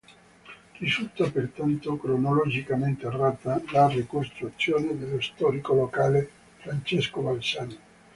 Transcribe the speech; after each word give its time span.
Risulta 0.79 1.29
pertanto 1.29 1.95
cronologicamente 1.95 3.05
errata 3.05 3.61
la 3.71 3.87
ricostruzione 3.87 4.97
dello 4.97 5.21
storico 5.21 5.75
locale 5.75 6.27
Francesco 6.57 7.21
Balzano. 7.21 7.77